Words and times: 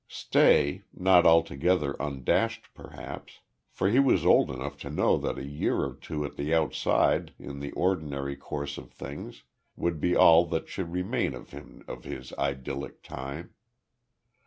Stay 0.07 0.81
not 0.95 1.27
altogether 1.27 1.95
undashed 2.01 2.73
perhaps, 2.73 3.41
for 3.69 3.87
he 3.87 3.99
was 3.99 4.25
old 4.25 4.49
enough 4.49 4.75
to 4.75 4.89
know 4.89 5.15
that 5.15 5.37
a 5.37 5.45
year 5.45 5.83
or 5.83 5.93
two 5.93 6.25
at 6.25 6.37
the 6.37 6.51
outside 6.51 7.35
in 7.37 7.59
the 7.59 7.71
ordinary 7.73 8.35
course 8.35 8.79
of 8.79 8.89
things 8.91 9.43
would 9.75 9.99
be 9.99 10.15
all 10.15 10.43
that 10.43 10.67
should 10.67 10.91
remain 10.91 11.33
to 11.33 11.43
him 11.43 11.85
of 11.87 12.01
this 12.01 12.33
idyllic 12.39 13.03
time. 13.03 13.53